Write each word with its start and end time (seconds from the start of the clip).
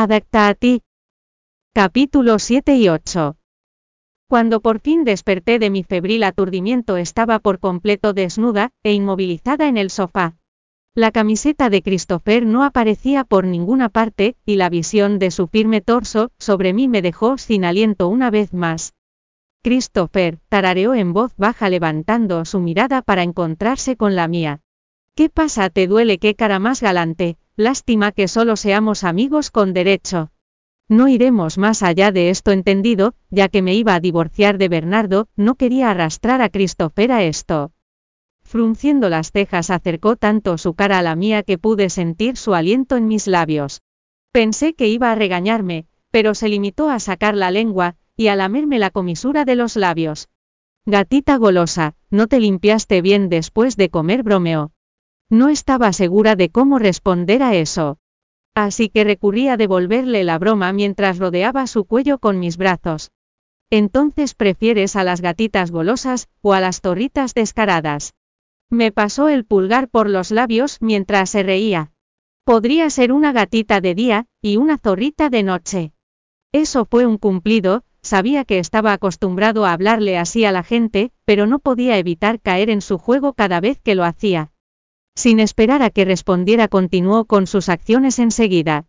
Adapta 0.00 0.46
a 0.46 0.54
ti. 0.54 0.82
Capítulo 1.74 2.38
7 2.38 2.76
y 2.76 2.88
8. 2.88 3.36
Cuando 4.28 4.60
por 4.60 4.78
fin 4.78 5.02
desperté 5.02 5.58
de 5.58 5.70
mi 5.70 5.82
febril 5.82 6.22
aturdimiento 6.22 6.96
estaba 6.96 7.40
por 7.40 7.58
completo 7.58 8.12
desnuda, 8.12 8.70
e 8.84 8.92
inmovilizada 8.92 9.66
en 9.66 9.76
el 9.76 9.90
sofá. 9.90 10.36
La 10.94 11.10
camiseta 11.10 11.68
de 11.68 11.82
Christopher 11.82 12.46
no 12.46 12.62
aparecía 12.62 13.24
por 13.24 13.44
ninguna 13.44 13.88
parte, 13.88 14.36
y 14.46 14.54
la 14.54 14.70
visión 14.70 15.18
de 15.18 15.32
su 15.32 15.48
firme 15.48 15.80
torso, 15.80 16.30
sobre 16.38 16.72
mí 16.72 16.86
me 16.86 17.02
dejó 17.02 17.36
sin 17.36 17.64
aliento 17.64 18.06
una 18.06 18.30
vez 18.30 18.54
más. 18.54 18.94
Christopher, 19.64 20.38
tarareó 20.48 20.94
en 20.94 21.12
voz 21.12 21.32
baja 21.36 21.68
levantando 21.70 22.44
su 22.44 22.60
mirada 22.60 23.02
para 23.02 23.24
encontrarse 23.24 23.96
con 23.96 24.14
la 24.14 24.28
mía. 24.28 24.60
¿Qué 25.16 25.28
pasa? 25.28 25.70
¿Te 25.70 25.88
duele? 25.88 26.18
¿Qué 26.18 26.36
cara 26.36 26.60
más 26.60 26.82
galante? 26.82 27.36
Lástima 27.58 28.12
que 28.12 28.28
solo 28.28 28.54
seamos 28.54 29.02
amigos 29.02 29.50
con 29.50 29.72
derecho. 29.72 30.30
No 30.88 31.08
iremos 31.08 31.58
más 31.58 31.82
allá 31.82 32.12
de 32.12 32.30
esto 32.30 32.52
entendido, 32.52 33.14
ya 33.30 33.48
que 33.48 33.62
me 33.62 33.74
iba 33.74 33.96
a 33.96 34.00
divorciar 34.00 34.58
de 34.58 34.68
Bernardo, 34.68 35.26
no 35.34 35.56
quería 35.56 35.90
arrastrar 35.90 36.40
a 36.40 36.50
Christopher 36.50 37.10
a 37.10 37.24
esto. 37.24 37.72
Frunciendo 38.44 39.08
las 39.08 39.32
cejas 39.32 39.70
acercó 39.70 40.14
tanto 40.14 40.56
su 40.56 40.74
cara 40.74 41.00
a 41.00 41.02
la 41.02 41.16
mía 41.16 41.42
que 41.42 41.58
pude 41.58 41.90
sentir 41.90 42.36
su 42.36 42.54
aliento 42.54 42.96
en 42.96 43.08
mis 43.08 43.26
labios. 43.26 43.82
Pensé 44.30 44.74
que 44.74 44.86
iba 44.86 45.10
a 45.10 45.16
regañarme, 45.16 45.88
pero 46.12 46.36
se 46.36 46.48
limitó 46.48 46.88
a 46.88 47.00
sacar 47.00 47.34
la 47.34 47.50
lengua, 47.50 47.96
y 48.16 48.28
a 48.28 48.36
lamerme 48.36 48.78
la 48.78 48.90
comisura 48.90 49.44
de 49.44 49.56
los 49.56 49.74
labios. 49.74 50.28
Gatita 50.86 51.36
golosa, 51.38 51.96
¿no 52.08 52.28
te 52.28 52.38
limpiaste 52.38 53.02
bien 53.02 53.28
después 53.28 53.76
de 53.76 53.90
comer 53.90 54.22
bromeo? 54.22 54.70
No 55.30 55.50
estaba 55.50 55.92
segura 55.92 56.36
de 56.36 56.48
cómo 56.48 56.78
responder 56.78 57.42
a 57.42 57.54
eso. 57.54 57.98
Así 58.54 58.88
que 58.88 59.04
recurrí 59.04 59.48
a 59.48 59.56
devolverle 59.56 60.24
la 60.24 60.38
broma 60.38 60.72
mientras 60.72 61.18
rodeaba 61.18 61.66
su 61.66 61.84
cuello 61.84 62.18
con 62.18 62.38
mis 62.38 62.56
brazos. 62.56 63.10
Entonces 63.70 64.34
prefieres 64.34 64.96
a 64.96 65.04
las 65.04 65.20
gatitas 65.20 65.70
golosas, 65.70 66.28
o 66.40 66.54
a 66.54 66.60
las 66.60 66.80
torritas 66.80 67.34
descaradas. 67.34 68.14
Me 68.70 68.90
pasó 68.90 69.28
el 69.28 69.44
pulgar 69.44 69.88
por 69.88 70.08
los 70.08 70.30
labios 70.30 70.78
mientras 70.80 71.30
se 71.30 71.42
reía. 71.42 71.92
Podría 72.44 72.88
ser 72.88 73.12
una 73.12 73.32
gatita 73.32 73.82
de 73.82 73.94
día, 73.94 74.26
y 74.40 74.56
una 74.56 74.78
zorrita 74.78 75.28
de 75.28 75.42
noche. 75.42 75.92
Eso 76.52 76.86
fue 76.86 77.04
un 77.04 77.18
cumplido, 77.18 77.84
sabía 78.00 78.46
que 78.46 78.58
estaba 78.58 78.94
acostumbrado 78.94 79.66
a 79.66 79.72
hablarle 79.72 80.16
así 80.16 80.46
a 80.46 80.52
la 80.52 80.62
gente, 80.62 81.12
pero 81.26 81.46
no 81.46 81.58
podía 81.58 81.98
evitar 81.98 82.40
caer 82.40 82.70
en 82.70 82.80
su 82.80 82.96
juego 82.96 83.34
cada 83.34 83.60
vez 83.60 83.78
que 83.82 83.94
lo 83.94 84.04
hacía. 84.04 84.50
Sin 85.18 85.40
esperar 85.40 85.82
a 85.82 85.90
que 85.90 86.04
respondiera 86.04 86.68
continuó 86.68 87.24
con 87.24 87.48
sus 87.48 87.68
acciones 87.68 88.20
enseguida. 88.20 88.86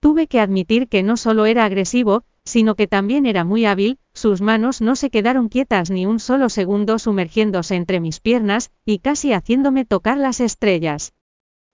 Tuve 0.00 0.26
que 0.26 0.40
admitir 0.40 0.88
que 0.88 1.02
no 1.02 1.18
solo 1.18 1.44
era 1.44 1.66
agresivo, 1.66 2.24
sino 2.46 2.76
que 2.76 2.86
también 2.86 3.26
era 3.26 3.44
muy 3.44 3.66
hábil, 3.66 3.98
sus 4.14 4.40
manos 4.40 4.80
no 4.80 4.96
se 4.96 5.10
quedaron 5.10 5.50
quietas 5.50 5.90
ni 5.90 6.06
un 6.06 6.18
solo 6.18 6.48
segundo 6.48 6.98
sumergiéndose 6.98 7.74
entre 7.74 8.00
mis 8.00 8.20
piernas, 8.20 8.70
y 8.86 9.00
casi 9.00 9.34
haciéndome 9.34 9.84
tocar 9.84 10.16
las 10.16 10.40
estrellas. 10.40 11.12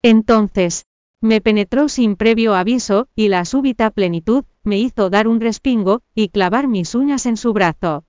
Entonces, 0.03 0.85
me 1.23 1.41
penetró 1.41 1.89
sin 1.89 2.17
previo 2.17 2.55
aviso, 2.55 3.09
y 3.15 3.29
la 3.29 3.47
súbita 3.47 3.91
plenitud, 3.91 4.45
me 4.63 4.79
hizo 4.79 5.09
dar 5.09 5.27
un 5.27 5.41
respingo, 5.41 6.03
y 6.15 6.29
clavar 6.29 6.69
mis 6.69 6.95
uñas 6.95 7.25
en 7.25 7.39
su 7.39 7.55
brazo. 7.55 8.05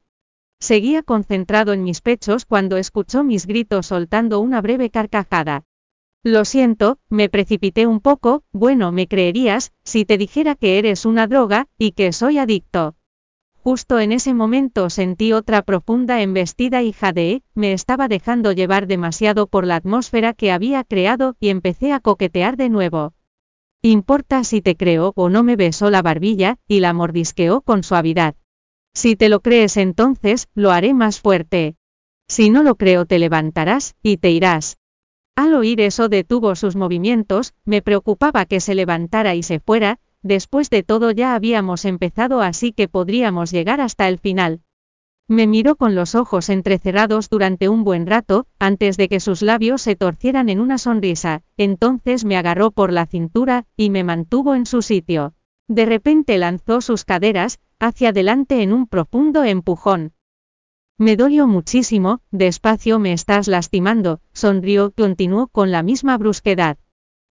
Seguía 0.59 1.01
concentrado 1.01 1.71
en 1.71 1.83
mis 1.83 2.01
pechos 2.01 2.43
cuando 2.43 2.75
escuchó 2.75 3.23
mis 3.23 3.47
gritos 3.47 3.85
soltando 3.85 4.41
una 4.41 4.59
breve 4.59 4.89
carcajada. 4.89 5.63
Lo 6.27 6.43
siento, 6.43 6.99
me 7.09 7.29
precipité 7.29 7.87
un 7.87 8.01
poco, 8.01 8.43
bueno, 8.51 8.91
me 8.91 9.07
creerías, 9.07 9.71
si 9.85 10.03
te 10.03 10.17
dijera 10.17 10.55
que 10.55 10.77
eres 10.77 11.05
una 11.05 11.25
droga, 11.25 11.69
y 11.77 11.93
que 11.93 12.11
soy 12.11 12.37
adicto. 12.37 12.97
Justo 13.63 13.97
en 13.97 14.11
ese 14.11 14.33
momento 14.33 14.89
sentí 14.89 15.31
otra 15.31 15.61
profunda 15.61 16.21
embestida 16.21 16.83
y 16.83 16.91
jadeé, 16.91 17.43
me 17.55 17.71
estaba 17.71 18.09
dejando 18.09 18.51
llevar 18.51 18.87
demasiado 18.87 19.47
por 19.47 19.65
la 19.65 19.77
atmósfera 19.77 20.33
que 20.33 20.51
había 20.51 20.83
creado 20.83 21.37
y 21.39 21.47
empecé 21.47 21.93
a 21.93 22.01
coquetear 22.01 22.57
de 22.57 22.67
nuevo. 22.67 23.13
Importa 23.81 24.43
si 24.43 24.61
te 24.61 24.75
creo 24.75 25.13
o 25.15 25.29
no 25.29 25.43
me 25.43 25.55
besó 25.55 25.89
la 25.89 26.01
barbilla, 26.01 26.57
y 26.67 26.81
la 26.81 26.91
mordisqueó 26.91 27.61
con 27.61 27.83
suavidad. 27.83 28.35
Si 28.93 29.15
te 29.15 29.29
lo 29.29 29.39
crees 29.39 29.77
entonces, 29.77 30.49
lo 30.55 30.71
haré 30.71 30.93
más 30.93 31.21
fuerte. 31.21 31.77
Si 32.27 32.49
no 32.49 32.63
lo 32.63 32.75
creo 32.75 33.05
te 33.05 33.17
levantarás, 33.17 33.95
y 34.03 34.17
te 34.17 34.31
irás. 34.31 34.77
Al 35.37 35.53
oír 35.53 35.81
eso 35.81 36.09
detuvo 36.09 36.55
sus 36.55 36.75
movimientos, 36.75 37.53
me 37.63 37.83
preocupaba 37.83 38.47
que 38.47 38.59
se 38.59 38.73
levantara 38.73 39.35
y 39.35 39.43
se 39.43 39.59
fuera, 39.59 39.99
después 40.23 40.71
de 40.71 40.81
todo 40.81 41.11
ya 41.11 41.35
habíamos 41.35 41.85
empezado 41.85 42.41
así 42.41 42.73
que 42.73 42.87
podríamos 42.87 43.51
llegar 43.51 43.79
hasta 43.79 44.07
el 44.07 44.17
final. 44.17 44.61
Me 45.27 45.45
miró 45.45 45.75
con 45.75 45.93
los 45.93 46.15
ojos 46.15 46.49
entrecerrados 46.49 47.29
durante 47.29 47.69
un 47.69 47.83
buen 47.83 48.07
rato, 48.07 48.47
antes 48.57 48.97
de 48.97 49.09
que 49.09 49.19
sus 49.19 49.43
labios 49.43 49.83
se 49.83 49.95
torcieran 49.95 50.49
en 50.49 50.59
una 50.59 50.79
sonrisa, 50.79 51.43
entonces 51.55 52.25
me 52.25 52.35
agarró 52.35 52.71
por 52.71 52.91
la 52.91 53.05
cintura, 53.05 53.65
y 53.75 53.91
me 53.91 54.03
mantuvo 54.03 54.55
en 54.55 54.65
su 54.65 54.81
sitio. 54.81 55.35
De 55.67 55.85
repente 55.85 56.39
lanzó 56.39 56.81
sus 56.81 57.05
caderas, 57.05 57.59
hacia 57.77 58.09
adelante 58.09 58.63
en 58.63 58.73
un 58.73 58.87
profundo 58.87 59.43
empujón. 59.43 60.13
Me 60.99 61.15
dolió 61.15 61.45
muchísimo, 61.45 62.21
despacio 62.31 62.97
me 62.97 63.13
estás 63.13 63.47
lastimando, 63.47 64.19
sonrió, 64.33 64.91
continuó 64.91 65.47
con 65.47 65.69
la 65.69 65.83
misma 65.83 66.17
brusquedad. 66.17 66.79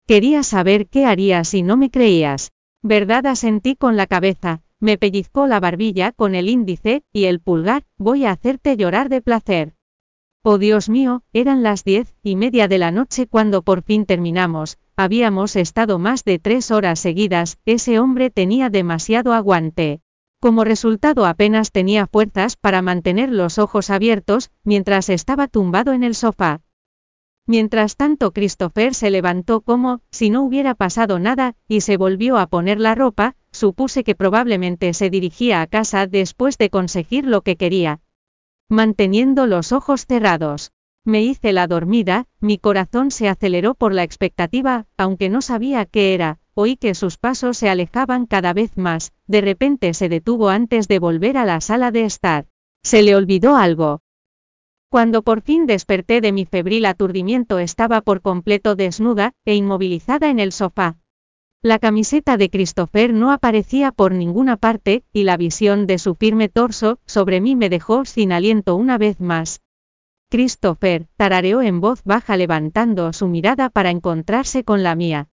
Quería 0.09 0.43
saber 0.43 0.89
qué 0.89 1.07
harías 1.07 1.49
si 1.49 1.63
no 1.63 1.77
me 1.77 1.89
creías. 1.89 2.51
¿Verdad? 2.83 3.27
asentí 3.27 3.77
con 3.77 3.97
la 3.97 4.09
cabeza, 4.09 4.63
me 4.81 4.99
pellizcó 4.99 5.47
la 5.47 5.61
barbilla 5.61 6.11
con 6.11 6.35
el 6.35 6.49
índice 6.49 7.05
y 7.13 7.27
el 7.27 7.39
pulgar, 7.39 7.85
voy 7.99 8.25
a 8.25 8.33
hacerte 8.33 8.77
llorar 8.77 9.09
de 9.09 9.23
placer. 9.23 9.75
Oh 10.43 10.59
Dios 10.59 10.89
mío, 10.89 11.23
eran 11.33 11.63
las 11.63 11.85
diez 11.85 12.17
y 12.25 12.35
media 12.35 12.67
de 12.67 12.79
la 12.79 12.91
noche 12.91 13.29
cuando 13.29 13.63
por 13.63 13.83
fin 13.83 14.07
terminamos, 14.07 14.79
habíamos 14.97 15.55
estado 15.55 16.01
más 16.01 16.25
de 16.25 16.41
tres 16.41 16.73
horas 16.73 16.99
seguidas, 16.99 17.59
ese 17.65 18.01
hombre 18.01 18.29
tenía 18.31 18.71
demasiado 18.71 19.33
aguante. 19.33 20.01
Como 20.43 20.65
resultado 20.65 21.25
apenas 21.25 21.71
tenía 21.71 22.09
fuerzas 22.09 22.57
para 22.57 22.83
mantener 22.83 23.31
los 23.31 23.61
ojos 23.61 23.91
abiertos, 23.91 24.51
mientras 24.65 25.09
estaba 25.09 25.47
tumbado 25.47 25.93
en 25.93 26.03
el 26.03 26.17
sofá. 26.17 26.63
Mientras 27.47 27.95
tanto 27.95 28.33
Christopher 28.33 28.93
se 28.93 29.11
levantó 29.11 29.61
como, 29.61 30.01
si 30.11 30.31
no 30.31 30.43
hubiera 30.43 30.75
pasado 30.75 31.21
nada, 31.21 31.55
y 31.69 31.83
se 31.83 31.97
volvió 31.97 32.39
a 32.39 32.49
poner 32.49 32.81
la 32.81 32.97
ropa, 32.97 33.37
supuse 33.53 34.03
que 34.03 34.17
probablemente 34.17 34.95
se 34.95 35.11
dirigía 35.11 35.63
a 35.63 35.69
casa 35.69 36.09
después 36.09 36.59
de 36.59 36.71
conseguir 36.71 37.25
lo 37.25 37.43
que 37.43 37.55
quería. 37.55 38.01
Manteniendo 38.69 39.47
los 39.47 39.71
ojos 39.71 40.07
cerrados. 40.07 40.73
Me 41.05 41.23
hice 41.23 41.53
la 41.53 41.69
dormida, 41.69 42.27
mi 42.41 42.59
corazón 42.59 43.13
se 43.13 43.29
aceleró 43.29 43.77
por 43.77 43.95
la 43.95 44.03
expectativa, 44.03 44.87
aunque 44.97 45.29
no 45.29 45.41
sabía 45.41 45.87
qué 45.87 46.15
era, 46.15 46.41
oí 46.55 46.77
que 46.77 46.95
sus 46.95 47.19
pasos 47.19 47.57
se 47.57 47.69
alejaban 47.69 48.27
cada 48.27 48.53
vez 48.53 48.77
más, 48.77 49.13
de 49.27 49.41
repente 49.41 49.95
se 49.95 50.09
detuvo 50.09 50.49
antes 50.49 50.89
de 50.89 50.99
volver 50.99 51.37
a 51.37 51.45
la 51.45 51.61
sala 51.61 51.91
de 51.91 52.05
estar. 52.05 52.47
Se 52.83 53.03
le 53.03 53.15
olvidó 53.17 53.57
algo. 53.57 54.01
Cuando 54.89 55.23
por 55.23 55.41
fin 55.41 55.67
desperté 55.67 56.21
de 56.21 56.33
mi 56.33 56.45
febril 56.45 56.85
aturdimiento 56.85 57.59
estaba 57.59 58.03
por 58.03 58.21
completo 58.21 58.75
desnuda, 58.75 59.33
e 59.47 59.55
inmovilizada 59.55 60.29
en 60.29 60.39
el 60.39 60.53
sofá. 60.53 60.99
La 61.63 61.79
camiseta 61.79 62.37
de 62.37 62.51
Christopher 62.51 63.15
no 63.15 63.31
aparecía 63.31 63.93
por 63.93 64.13
ninguna 64.13 64.57
parte, 64.57 65.05
y 65.13 65.23
la 65.23 65.37
visión 65.37 65.87
de 65.87 65.99
su 65.99 66.17
firme 66.17 66.49
torso, 66.49 66.99
sobre 67.07 67.41
mí 67.41 67.57
me 67.57 67.71
dejó 67.71 68.05
sin 68.05 68.33
aliento 68.33 68.75
una 68.77 68.99
vez 68.99 69.21
más. 69.21 69.63
Christopher, 70.29 71.09
tarareó 71.17 71.63
en 71.63 71.81
voz 71.81 72.03
baja 72.05 72.37
levantando 72.37 73.13
su 73.13 73.29
mirada 73.29 73.71
para 73.71 73.91
encontrarse 73.91 74.65
con 74.65 74.83
la 74.83 74.95
mía. 74.95 75.29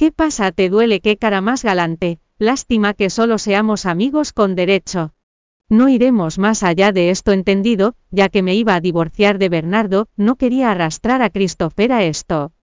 ¿Qué 0.00 0.12
pasa? 0.12 0.50
¿Te 0.50 0.70
duele? 0.70 1.02
¿Qué 1.02 1.18
cara 1.18 1.42
más 1.42 1.62
galante? 1.62 2.20
Lástima 2.38 2.94
que 2.94 3.10
solo 3.10 3.36
seamos 3.36 3.84
amigos 3.84 4.32
con 4.32 4.54
derecho. 4.54 5.12
No 5.68 5.90
iremos 5.90 6.38
más 6.38 6.62
allá 6.62 6.90
de 6.90 7.10
esto 7.10 7.32
entendido, 7.32 7.96
ya 8.10 8.30
que 8.30 8.40
me 8.40 8.54
iba 8.54 8.74
a 8.74 8.80
divorciar 8.80 9.36
de 9.36 9.50
Bernardo, 9.50 10.08
no 10.16 10.36
quería 10.36 10.70
arrastrar 10.70 11.20
a 11.20 11.28
Christopher 11.28 11.92
a 11.92 12.02
esto. 12.02 12.54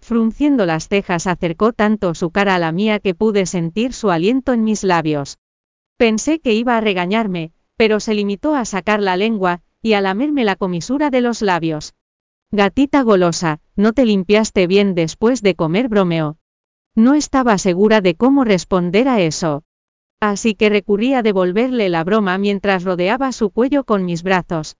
Frunciendo 0.00 0.66
las 0.66 0.88
cejas 0.88 1.26
acercó 1.26 1.72
tanto 1.72 2.14
su 2.14 2.30
cara 2.30 2.56
a 2.56 2.58
la 2.58 2.72
mía 2.72 3.00
que 3.00 3.14
pude 3.14 3.46
sentir 3.46 3.94
su 3.94 4.10
aliento 4.10 4.52
en 4.52 4.62
mis 4.62 4.84
labios. 4.84 5.38
Pensé 5.96 6.40
que 6.40 6.52
iba 6.52 6.76
a 6.76 6.82
regañarme, 6.82 7.52
pero 7.78 8.00
se 8.00 8.12
limitó 8.12 8.54
a 8.54 8.66
sacar 8.66 9.00
la 9.00 9.16
lengua, 9.16 9.62
y 9.80 9.94
a 9.94 10.02
lamerme 10.02 10.44
la 10.44 10.56
comisura 10.56 11.08
de 11.08 11.22
los 11.22 11.40
labios. 11.40 11.94
Gatita 12.50 13.00
golosa, 13.00 13.60
no 13.76 13.94
te 13.94 14.04
limpiaste 14.04 14.66
bien 14.66 14.94
después 14.94 15.40
de 15.40 15.54
comer 15.54 15.88
bromeo. 15.88 16.36
No 16.96 17.12
estaba 17.12 17.58
segura 17.58 18.00
de 18.00 18.14
cómo 18.14 18.42
responder 18.42 19.06
a 19.06 19.20
eso. 19.20 19.64
Así 20.18 20.54
que 20.54 20.70
recurrí 20.70 21.12
a 21.12 21.22
devolverle 21.22 21.90
la 21.90 22.02
broma 22.04 22.38
mientras 22.38 22.84
rodeaba 22.84 23.32
su 23.32 23.50
cuello 23.50 23.84
con 23.84 24.06
mis 24.06 24.22
brazos. 24.22 24.78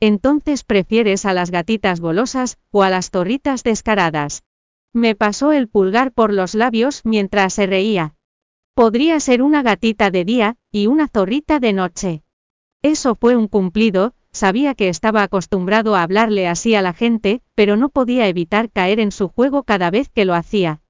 Entonces 0.00 0.64
prefieres 0.64 1.26
a 1.26 1.34
las 1.34 1.50
gatitas 1.50 2.00
golosas, 2.00 2.58
o 2.70 2.82
a 2.82 2.88
las 2.88 3.10
torritas 3.10 3.62
descaradas. 3.62 4.42
Me 4.94 5.14
pasó 5.14 5.52
el 5.52 5.68
pulgar 5.68 6.12
por 6.12 6.32
los 6.32 6.54
labios 6.54 7.02
mientras 7.04 7.52
se 7.52 7.66
reía. 7.66 8.14
Podría 8.74 9.20
ser 9.20 9.42
una 9.42 9.62
gatita 9.62 10.10
de 10.10 10.24
día, 10.24 10.56
y 10.72 10.86
una 10.86 11.08
zorrita 11.08 11.60
de 11.60 11.74
noche. 11.74 12.22
Eso 12.80 13.14
fue 13.14 13.36
un 13.36 13.48
cumplido, 13.48 14.14
sabía 14.32 14.74
que 14.74 14.88
estaba 14.88 15.22
acostumbrado 15.22 15.94
a 15.94 16.02
hablarle 16.02 16.48
así 16.48 16.74
a 16.74 16.80
la 16.80 16.94
gente, 16.94 17.42
pero 17.54 17.76
no 17.76 17.90
podía 17.90 18.26
evitar 18.28 18.70
caer 18.70 18.98
en 18.98 19.12
su 19.12 19.28
juego 19.28 19.64
cada 19.64 19.90
vez 19.90 20.08
que 20.08 20.24
lo 20.24 20.34
hacía. 20.34 20.80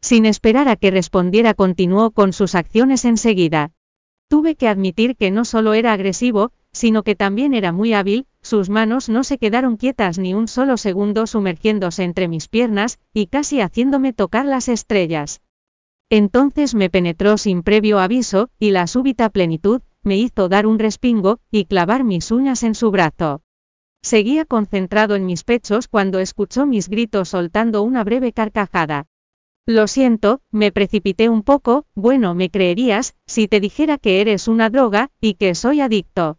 Sin 0.00 0.26
esperar 0.26 0.68
a 0.68 0.76
que 0.76 0.90
respondiera 0.90 1.54
continuó 1.54 2.10
con 2.10 2.32
sus 2.32 2.54
acciones 2.54 3.04
enseguida. 3.04 3.72
Tuve 4.28 4.56
que 4.56 4.68
admitir 4.68 5.16
que 5.16 5.30
no 5.30 5.44
solo 5.44 5.74
era 5.74 5.92
agresivo, 5.92 6.52
sino 6.72 7.02
que 7.04 7.14
también 7.14 7.54
era 7.54 7.72
muy 7.72 7.92
hábil, 7.92 8.26
sus 8.42 8.68
manos 8.68 9.08
no 9.08 9.24
se 9.24 9.38
quedaron 9.38 9.76
quietas 9.76 10.18
ni 10.18 10.34
un 10.34 10.46
solo 10.48 10.76
segundo 10.76 11.26
sumergiéndose 11.26 12.04
entre 12.04 12.28
mis 12.28 12.48
piernas, 12.48 12.98
y 13.14 13.28
casi 13.28 13.60
haciéndome 13.60 14.12
tocar 14.12 14.44
las 14.44 14.68
estrellas. 14.68 15.40
Entonces 16.10 16.74
me 16.74 16.90
penetró 16.90 17.38
sin 17.38 17.62
previo 17.62 17.98
aviso, 17.98 18.50
y 18.58 18.70
la 18.70 18.86
súbita 18.86 19.30
plenitud, 19.30 19.80
me 20.02 20.16
hizo 20.16 20.48
dar 20.48 20.66
un 20.66 20.78
respingo, 20.78 21.40
y 21.50 21.64
clavar 21.64 22.04
mis 22.04 22.30
uñas 22.30 22.62
en 22.62 22.74
su 22.74 22.90
brazo. 22.90 23.42
Seguía 24.02 24.44
concentrado 24.44 25.16
en 25.16 25.26
mis 25.26 25.42
pechos 25.42 25.88
cuando 25.88 26.20
escuchó 26.20 26.66
mis 26.66 26.88
gritos 26.88 27.30
soltando 27.30 27.82
una 27.82 28.04
breve 28.04 28.32
carcajada. 28.32 29.06
Lo 29.68 29.88
siento, 29.88 30.42
me 30.52 30.70
precipité 30.70 31.28
un 31.28 31.42
poco, 31.42 31.86
bueno, 31.96 32.36
me 32.36 32.50
creerías, 32.50 33.16
si 33.26 33.48
te 33.48 33.58
dijera 33.58 33.98
que 33.98 34.20
eres 34.20 34.46
una 34.46 34.70
droga, 34.70 35.10
y 35.20 35.34
que 35.34 35.56
soy 35.56 35.80
adicto. 35.80 36.38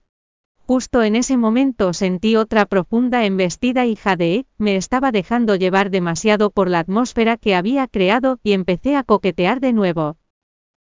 Justo 0.59 1.03
en 1.03 1.17
ese 1.17 1.35
momento 1.35 1.91
sentí 1.91 2.37
otra 2.37 2.65
profunda 2.65 3.25
embestida 3.25 3.85
y 3.85 3.97
jadeé, 3.97 4.45
me 4.57 4.77
estaba 4.77 5.11
dejando 5.11 5.55
llevar 5.55 5.89
demasiado 5.89 6.51
por 6.51 6.69
la 6.69 6.79
atmósfera 6.79 7.35
que 7.35 7.53
había 7.53 7.87
creado 7.87 8.39
y 8.43 8.53
empecé 8.53 8.95
a 8.95 9.03
coquetear 9.03 9.59
de 9.59 9.73
nuevo. 9.73 10.17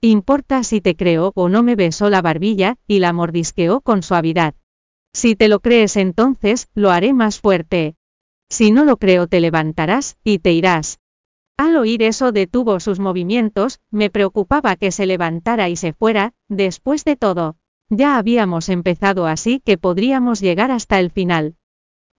Importa 0.01 0.63
si 0.63 0.81
te 0.81 0.97
creo 0.97 1.31
o 1.35 1.47
no 1.47 1.63
me 1.63 1.77
besó 1.77 2.09
la 2.09 2.21
barbilla, 2.21 2.77
y 2.87 2.99
la 2.99 3.13
mordisqueó 3.13 3.79
con 3.79 4.03
suavidad. 4.03 4.53
Si 5.13 5.37
te 5.37 5.47
lo 5.47 5.61
crees 5.61 5.95
entonces, 5.95 6.67
lo 6.75 6.91
haré 6.91 7.13
más 7.13 7.39
fuerte. 7.39 7.95
Si 8.49 8.71
no 8.71 8.83
lo 8.83 8.97
creo 8.97 9.27
te 9.27 9.39
levantarás, 9.39 10.17
y 10.25 10.39
te 10.39 10.51
irás. 10.51 10.99
Al 11.63 11.77
oír 11.77 12.03
eso 12.03 12.33
detuvo 12.33 12.81
sus 12.81 12.99
movimientos, 12.99 13.79
me 13.89 14.09
preocupaba 14.09 14.75
que 14.75 14.91
se 14.91 15.05
levantara 15.05 15.69
y 15.69 15.77
se 15.77 15.93
fuera, 15.93 16.33
después 16.49 17.05
de 17.05 17.15
todo. 17.15 17.55
Ya 17.89 18.17
habíamos 18.17 18.67
empezado 18.67 19.27
así 19.27 19.61
que 19.63 19.77
podríamos 19.77 20.41
llegar 20.41 20.71
hasta 20.71 20.99
el 20.99 21.09
final. 21.09 21.55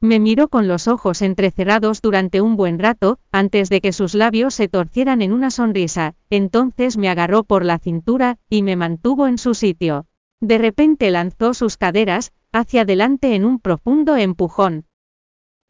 Me 0.01 0.19
miró 0.19 0.49
con 0.49 0.67
los 0.67 0.89
ojos 0.89 1.21
entrecerrados 1.21 2.01
durante 2.01 2.41
un 2.41 2.57
buen 2.57 2.79
rato, 2.79 3.19
antes 3.33 3.69
de 3.69 3.83
que 3.83 3.93
sus 3.93 4.15
labios 4.15 4.55
se 4.55 4.69
torcieran 4.69 5.21
en 5.21 5.31
una 5.35 5.51
sonrisa, 5.51 6.15
entonces 6.31 6.97
me 6.97 7.11
agarró 7.11 7.45
por 7.45 7.67
la 7.67 7.79
cintura, 7.79 8.39
y 8.49 8.63
me 8.63 8.77
mantuvo 8.77 9.27
en 9.27 9.37
su 9.37 9.53
sitio. 9.53 10.07
De 10.41 10.57
repente 10.57 11.11
lanzó 11.11 11.53
sus 11.53 11.77
caderas, 11.77 12.33
hacia 12.51 12.81
adelante 12.81 13.35
en 13.35 13.45
un 13.45 13.59
profundo 13.61 14.17
empujón. 14.17 14.87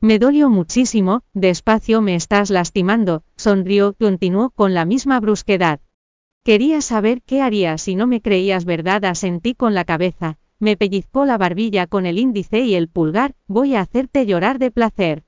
Me 0.04 0.18
dolió 0.18 0.50
muchísimo, 0.50 1.22
despacio 1.32 2.02
me 2.02 2.14
estás 2.14 2.50
lastimando, 2.50 3.22
sonrió, 3.36 3.94
continuó 3.98 4.50
con 4.50 4.74
la 4.74 4.84
misma 4.84 5.18
brusquedad. 5.18 5.80
Quería 6.44 6.82
saber 6.82 7.22
qué 7.22 7.40
haría 7.40 7.78
si 7.78 7.94
no 7.94 8.06
me 8.06 8.20
creías 8.20 8.66
verdad, 8.66 9.06
asentí 9.06 9.54
con 9.54 9.72
la 9.72 9.86
cabeza, 9.86 10.36
me 10.58 10.76
pellizcó 10.76 11.24
la 11.24 11.38
barbilla 11.38 11.86
con 11.86 12.04
el 12.04 12.18
índice 12.18 12.60
y 12.60 12.74
el 12.74 12.88
pulgar, 12.88 13.34
voy 13.46 13.76
a 13.76 13.80
hacerte 13.80 14.26
llorar 14.26 14.58
de 14.58 14.70
placer. 14.70 15.24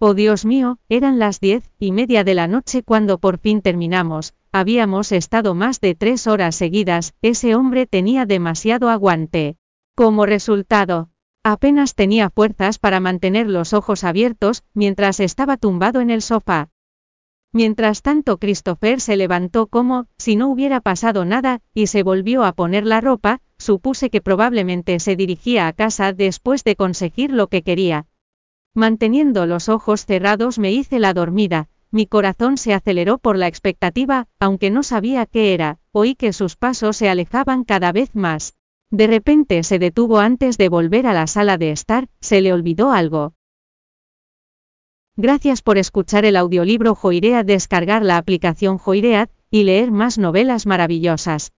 Oh 0.00 0.12
Dios 0.12 0.44
mío, 0.44 0.80
eran 0.88 1.20
las 1.20 1.38
diez 1.38 1.70
y 1.78 1.92
media 1.92 2.24
de 2.24 2.34
la 2.34 2.48
noche 2.48 2.82
cuando 2.82 3.18
por 3.18 3.38
fin 3.38 3.62
terminamos, 3.62 4.34
habíamos 4.50 5.12
estado 5.12 5.54
más 5.54 5.80
de 5.80 5.94
tres 5.94 6.26
horas 6.26 6.56
seguidas, 6.56 7.14
ese 7.22 7.54
hombre 7.54 7.86
tenía 7.86 8.26
demasiado 8.26 8.88
aguante. 8.88 9.56
Como 9.94 10.26
resultado, 10.26 11.10
apenas 11.42 11.94
tenía 11.94 12.30
fuerzas 12.30 12.78
para 12.78 13.00
mantener 13.00 13.48
los 13.48 13.72
ojos 13.72 14.04
abiertos, 14.04 14.62
mientras 14.74 15.20
estaba 15.20 15.56
tumbado 15.56 16.00
en 16.00 16.10
el 16.10 16.22
sofá. 16.22 16.68
Mientras 17.52 18.02
tanto 18.02 18.38
Christopher 18.38 19.00
se 19.00 19.16
levantó 19.16 19.66
como, 19.66 20.06
si 20.18 20.36
no 20.36 20.48
hubiera 20.48 20.80
pasado 20.80 21.24
nada, 21.24 21.62
y 21.74 21.88
se 21.88 22.04
volvió 22.04 22.44
a 22.44 22.52
poner 22.52 22.86
la 22.86 23.00
ropa, 23.00 23.40
supuse 23.58 24.08
que 24.08 24.20
probablemente 24.20 25.00
se 25.00 25.16
dirigía 25.16 25.66
a 25.66 25.72
casa 25.72 26.12
después 26.12 26.62
de 26.62 26.76
conseguir 26.76 27.32
lo 27.32 27.48
que 27.48 27.62
quería. 27.62 28.06
Manteniendo 28.72 29.46
los 29.46 29.68
ojos 29.68 30.06
cerrados 30.06 30.60
me 30.60 30.70
hice 30.70 31.00
la 31.00 31.12
dormida, 31.12 31.68
mi 31.90 32.06
corazón 32.06 32.56
se 32.56 32.72
aceleró 32.72 33.18
por 33.18 33.36
la 33.36 33.48
expectativa, 33.48 34.28
aunque 34.38 34.70
no 34.70 34.84
sabía 34.84 35.26
qué 35.26 35.52
era, 35.52 35.80
oí 35.90 36.14
que 36.14 36.32
sus 36.32 36.54
pasos 36.54 36.96
se 36.96 37.08
alejaban 37.08 37.64
cada 37.64 37.90
vez 37.90 38.14
más. 38.14 38.54
De 38.90 39.06
repente 39.06 39.62
se 39.62 39.78
detuvo 39.78 40.18
antes 40.18 40.58
de 40.58 40.68
volver 40.68 41.06
a 41.06 41.14
la 41.14 41.26
sala 41.26 41.56
de 41.58 41.70
estar, 41.70 42.08
se 42.20 42.40
le 42.40 42.52
olvidó 42.52 42.90
algo. 42.90 43.34
Gracias 45.16 45.62
por 45.62 45.78
escuchar 45.78 46.24
el 46.24 46.36
audiolibro 46.36 46.94
Joiread, 46.94 47.44
descargar 47.44 48.04
la 48.04 48.16
aplicación 48.16 48.78
Joiread, 48.78 49.28
y 49.50 49.64
leer 49.64 49.90
más 49.90 50.18
novelas 50.18 50.66
maravillosas. 50.66 51.52